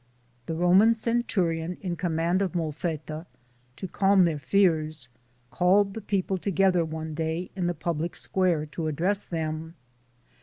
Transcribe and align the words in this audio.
The 0.47 0.55
Roman 0.55 0.95
centurion 0.95 1.77
in 1.79 1.95
command 1.95 2.41
of 2.41 2.53
Molfetta, 2.55 3.27
to 3.75 3.87
calm 3.87 4.23
their 4.23 4.39
fears, 4.39 5.09
called 5.51 5.93
the 5.93 6.01
people 6.01 6.39
together 6.39 6.83
one 6.83 7.13
day 7.13 7.51
in 7.55 7.67
the 7.67 7.75
public 7.75 8.15
square 8.15 8.65
to 8.65 8.87
address 8.87 9.23
them. 9.25 9.75